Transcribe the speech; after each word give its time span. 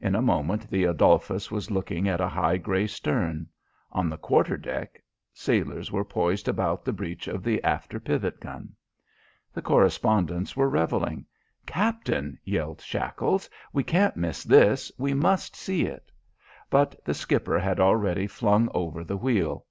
In 0.00 0.14
a 0.14 0.22
moment 0.22 0.70
the 0.70 0.84
Adolphus 0.84 1.50
was 1.50 1.68
looking 1.68 2.06
at 2.08 2.20
a 2.20 2.28
high 2.28 2.58
grey 2.58 2.86
stern. 2.86 3.48
On 3.90 4.08
the 4.08 4.16
quarter 4.16 4.56
deck, 4.56 5.02
sailors 5.32 5.90
were 5.90 6.04
poised 6.04 6.46
about 6.46 6.84
the 6.84 6.92
breach 6.92 7.26
of 7.26 7.42
the 7.42 7.60
after 7.64 7.98
pivot 7.98 8.38
gun. 8.38 8.76
The 9.52 9.62
correspondents 9.62 10.56
were 10.56 10.68
revelling. 10.70 11.26
"Captain," 11.66 12.38
yelled 12.44 12.82
Shackles, 12.82 13.50
"we 13.72 13.82
can't 13.82 14.16
miss 14.16 14.44
this! 14.44 14.92
We 14.96 15.12
must 15.12 15.56
see 15.56 15.86
it!" 15.86 16.12
But 16.70 17.04
the 17.04 17.12
skipper 17.12 17.58
had 17.58 17.80
already 17.80 18.28
flung 18.28 18.70
over 18.74 19.02
the 19.02 19.16
wheel. 19.16 19.66